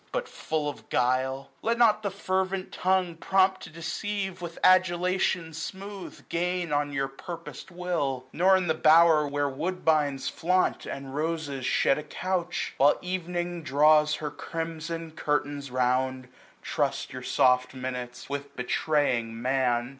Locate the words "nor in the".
8.33-8.73